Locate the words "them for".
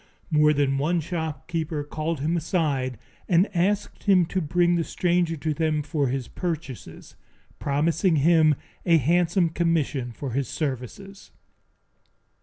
5.53-6.07